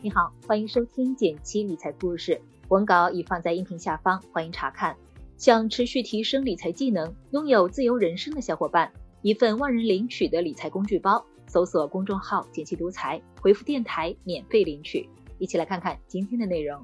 [0.00, 4.96] 你好，欢迎收听减七理财故事，文稿已放在音频下方，欢迎查看。
[5.36, 8.92] 想持续提升理财技能，拥有自由人生的小伙伴，
[9.22, 15.08] 一份万人领取的理财工具包，搜索公众号“减七独裁，回复“电台”免费领取。
[15.38, 16.80] 一起来看看今天的内容。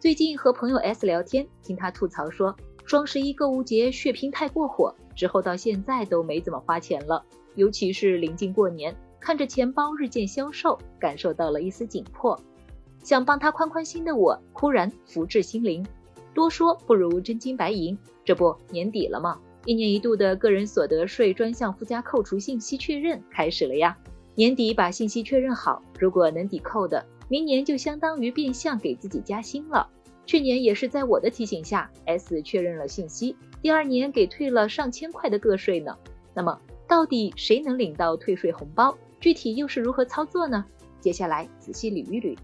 [0.00, 7.24] 最近和朋友 S 聊天，听他吐槽说，双十一购物节血拼太过火，之后到现在都没怎么花钱了，
[7.54, 8.96] 尤其是临近过年。
[9.20, 12.40] 看着钱包日渐消瘦，感受到了一丝紧迫，
[13.02, 15.84] 想帮他宽宽心的我，忽然福至心灵。
[16.34, 19.38] 多说不如真金白银，这不年底了吗？
[19.64, 23.96] 一年一度的个人所得税专项附加扣除信息确认开始了呀。
[24.34, 29.88] 年底把信息确认好，如果能抵扣的，明年就相当于变相给自己加薪了。
[30.24, 35.96] 去年也是在我的提醒下，S 确认了信息，第二年给退了上千块的个税呢。
[36.34, 38.96] 那么到底谁能领到退税红包？
[39.20, 40.64] 具体又是如何操作呢？
[41.00, 42.36] 接下来仔细捋一捋。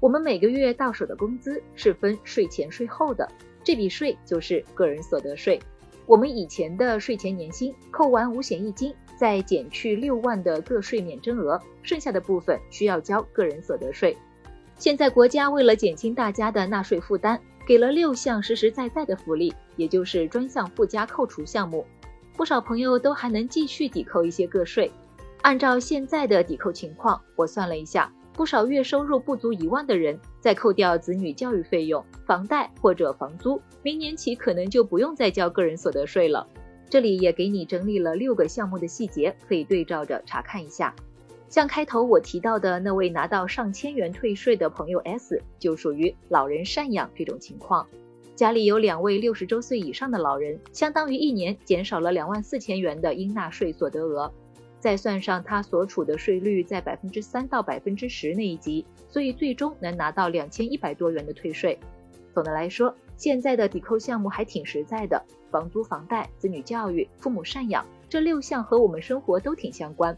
[0.00, 3.28] 我们每个月到手的工资是分税前税后的，
[3.62, 5.60] 这笔税就是个人所得税。
[6.06, 14.16] 我们以前的税前年薪扣完五险一金，再减去六万的个税免征额，剩下的部分需要交个人所得税。
[14.76, 21.86] 现在国家为了减轻大家的纳税负担，给了六项实实在在的福利，也就是专项附加扣除项目，
[22.34, 24.90] 不少朋友都还能继续抵扣一些个税。
[25.42, 36.46] 按照现在的抵扣情况，我算了一下，不少月收入不足一万的人，再扣掉子女教育费用、房贷或者房租，明年起可能就不用再交个人所得税了。
[36.90, 40.94] 这里也给你整理了六个项目的细节，可以对照着查看一下。
[41.48, 47.86] 像开头我提到的那位拿到上千元退税的朋友 S，就属于老人赡养这种情况，
[48.36, 54.32] 家里有两位六十周岁以上的老人，相当于一年减少了两万四千元的应纳税所得额。
[54.80, 61.78] 再算上他所处的税率在百分之三到百分之十那一级，所以最终能拿到两千一百多元的退税。
[62.32, 70.16] 总的来说，现在的抵扣项目还挺实在的，房租、房贷、子女教育、父母赡养这六项和我们生活都挺相关。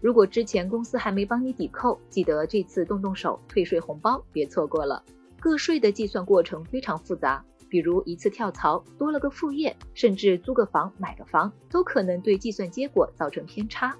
[0.00, 5.02] 如果之前公司还没帮你抵扣，记得这次动动手，退税红包别错过了。
[5.40, 7.42] 个税的计算过程非常复杂。
[7.70, 13.96] 比如一次跳槽多了个副业，甚至租个房买个房，都可能对计算结果造成偏差。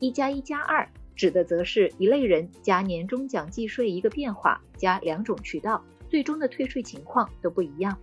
[0.00, 7.94] 一加一加二指的则是一类人加年终奖计税一个变化，加两种渠道，最终的退税情况都不一样。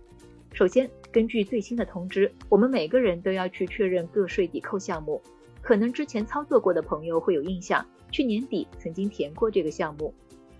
[0.52, 5.20] 首先，根据最新的通知，我们每个人都要去确认个税抵扣项目。
[5.60, 10.14] 可能之前操作过的朋友会有印象，去年底曾经填过这个项目。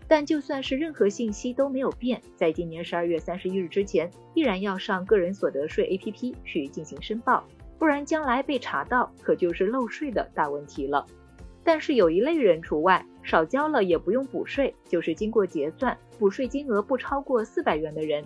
[0.08, 7.46] 但就算是任何信息都没有变，在今年十二月三十一日之前，依然要上个人所得税 APP 去进行申报，
[7.78, 11.06] 不然将来被查到，可就是漏税的大问题了。
[11.68, 18.24] 但是有一类人除外，少交了也不用补税，就是经过结算，补税金额不超过四百元的人。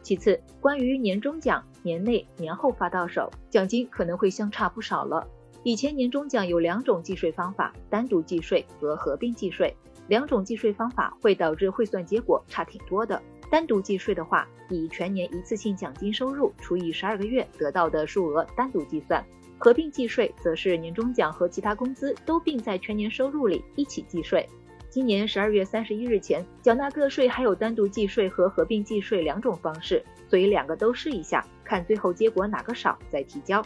[0.00, 5.28] 其次，关于年终奖，年内、年后发到手，奖金可能会相差不少了。
[5.64, 9.76] 以前年终奖有两种计税方法，单独计税和合并计税。
[10.06, 13.20] 两种计税方法会导致汇算结果差挺多的。
[13.50, 19.22] 单独计税的话，以全年一次性奖金收入除以十二个月得到的数额单独计算；
[19.58, 24.48] 合并计税则是年终奖和其他工资都并在全年收入里一起计税。
[24.88, 33.62] 今年十二月三十一日前缴纳个税还有单独计税和合并计税两种方式，所以两个都试一下，看最后结果哪个少再提交。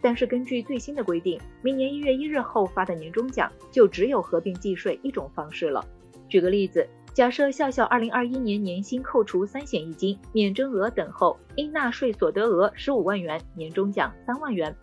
[0.00, 5.84] 但是根据最新的规定，明年一月一日后发的年终奖就只有合并计税一种方式了。
[6.28, 14.74] 举个例子，假设笑笑二零二一年年薪扣除三险一金、免征额等后应纳税所得额十五万元，年终奖三万元。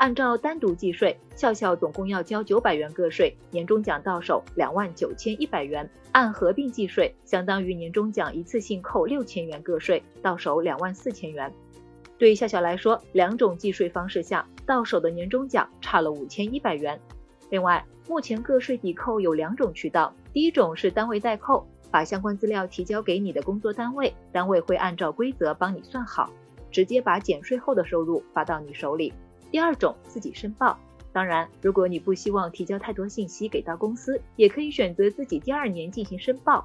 [0.00, 5.86] 按照单独计税，笑笑总共要交九百元个税，年终奖到手两万九千一百元。
[6.12, 11.52] 按合并计税，相当于年终奖一次性扣六千元个税，到手两万四千元。
[12.16, 16.98] 对笑笑来说，两种计税方式下，到手的年终奖差了五千一百元。
[17.50, 26.32] 另外，目前个税抵扣有两种渠道，第一种是单位代扣，把相关资料提交给你的工作单位，单位会按照规则帮你算好，
[26.70, 29.12] 直接把减税后的收入发到你手里。
[29.50, 30.78] 第二种自己申报，
[31.12, 36.64] 当然，如果你不希望提交太多信息给到公司，也可以选择自己第二年进行申报。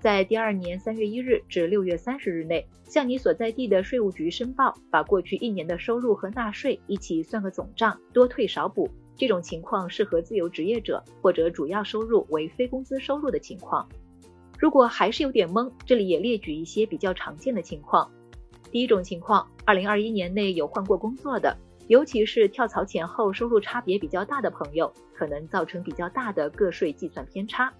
[0.00, 8.88] 在第二年三月一日至六月三十日内，向你所在地的税务局申报，把过去一年的收入和纳税一起算个总账，多退少补。
[9.14, 13.86] 这种情况适合自由职业者或者主要收入为非工资收入的情况。
[14.58, 18.10] 如果还是有点懵，这里也列举一些比较常见的情况。
[18.72, 21.56] 第一种情况，二零二一年内有换过工作的，
[21.92, 27.70] 尤其是跳槽前后收入差别比较大的朋友，可能造成比较大的个税计算偏差。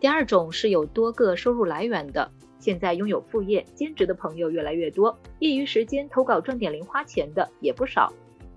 [0.00, 8.10] 第二种是有多个收入来源的，现在拥有副业、兼职的朋友越来越多，业余时间投稿赚点零花钱的也不少。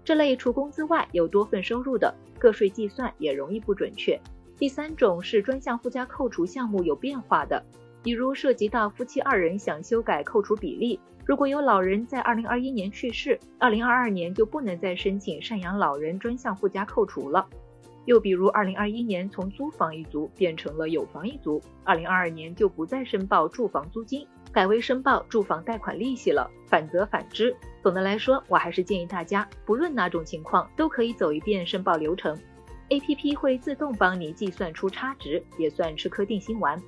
[0.06, 4.18] 这类除工资外有多份收入的，个税计算也容易不准确。
[4.58, 7.62] 第三种是专项附加扣除项目有变化的，
[8.04, 17.48] 比如涉及到夫妻二人想修改扣除比例，如果有老人在二零二一年去世，二零二二年就不能再申请赡养老人专项附加扣除了。
[18.06, 27.56] 又比如，二零二一年从租房一族变成了有房一族，二零二二年就不再申报住房租金，改为申报住房贷款利息了，反则反之。
[27.84, 32.36] 总的来说，我还是建议大家，不论哪种情况，都可以走一遍申报流程。
[32.90, 36.82] A P P 会自动帮你计算出差值，也算吃颗定心丸。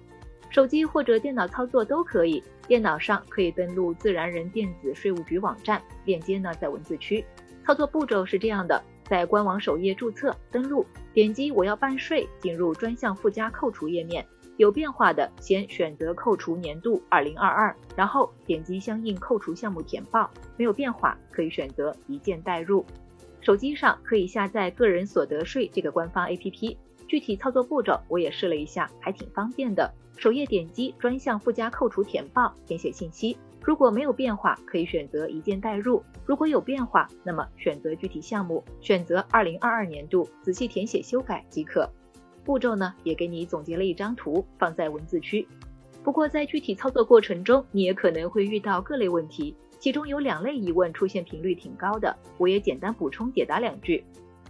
[0.53, 7.25] 手机或者电脑操作都可以，电脑上可以登录自然人电子税务局网站，链接呢在文字区。
[7.65, 8.79] 操作步骤是这样的。
[9.03, 14.23] 在官网首页注册登录，点击我要办税，进入专项附加扣除页面。
[14.57, 20.29] 有变化的，先选择扣除年度二零二二，然后点击相应扣除项目填报。
[20.55, 22.85] 没有变化，可以选择一键代入。
[23.41, 26.77] 手机上可以下载个人所得税这个官方 APP，
[27.13, 29.93] 具体操作步骤我也试了一下，还挺方便的。
[30.17, 33.37] 首页点击专项附加扣除填报，填写信息。
[33.61, 41.87] 如果没有变化，可以选择一键代入；如果有变化，那么选择具体项目，选择二零二二年度，仔细填写修改即可。
[42.43, 45.47] 步骤呢，也给你总结了一张图，放在文字区。
[46.03, 54.03] 不过在具体操作过程中，你也可能会遇到各类问题，其中有两类疑问出现频率挺高的，我也简单补充解答两句。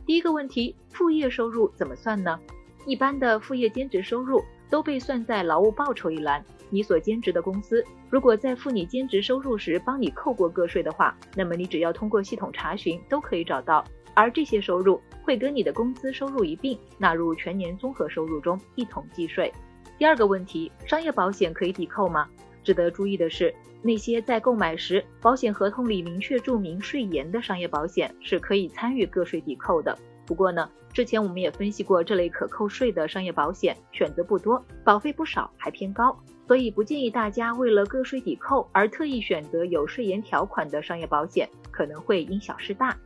[0.05, 2.37] 第一个问题，副业收入怎么算呢？
[2.85, 6.43] 一般的副业兼职收入都被算在劳务报酬一栏。
[6.69, 13.85] 你所兼职的公司，如果在付你兼职收入时帮你扣过个税的话，那么你只要通过系统查询都可以找到。
[14.13, 19.51] 而这些收入会跟你的工资收入一并纳入全年综合收入中一同计税。
[19.97, 22.27] 第二个问题，商业保险可以抵扣吗？
[22.63, 29.97] 值得注意的是，那些在购买时保险合同里明确注明税延的商业保险是可以参与个税抵扣的。
[30.25, 36.17] 不过呢，之前我们也分析过这类可扣税的商业保险选择不多，保费不少，还偏高。
[36.47, 42.97] 所以不建议大家为了个税抵扣而特意选择有税延条款的商业保险，可能会因小失大。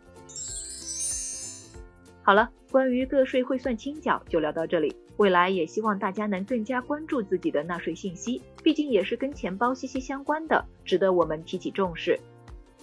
[2.24, 4.96] 好了，关于个税汇算清缴就聊到这里。
[5.18, 12.20] 未来也希望大家能更加关注自己的纳税信息，毕竟也是跟钱包息息相关的，值得我们提起重视。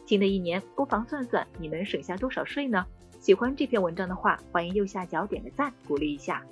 [0.07, 2.85] 新的一年，不妨算算你能省下多少税呢？
[3.21, 6.45] 喜欢这篇文章的话，欢迎右下角点个赞，鼓励一下。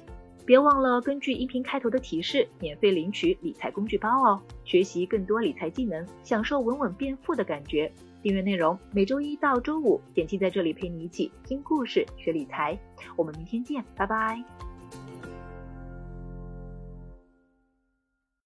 [0.44, 4.40] 别忘了根据音频开头的提示，免费领取理财工具包哦！
[4.64, 7.93] 学习更多理财技能，享受稳稳变富的感觉。
[8.23, 12.79] 订阅内容每周一到周五，点击在这里陪你一起听故事、学理财。
[13.17, 14.61] 我们明天见，拜拜。